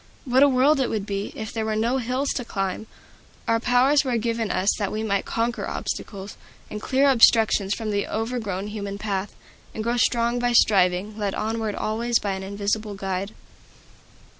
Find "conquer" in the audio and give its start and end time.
5.25-5.67